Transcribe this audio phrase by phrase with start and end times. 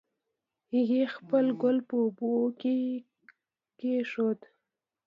[0.73, 2.75] هغې خپل ګل په اوبو کې
[3.79, 4.39] کېښود